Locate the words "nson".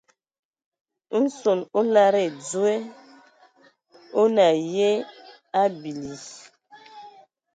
1.23-1.59